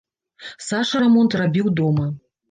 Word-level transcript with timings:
Саша 0.67 1.01
рамонт 1.03 1.35
рабіў 1.41 1.67
дома. 1.81 2.07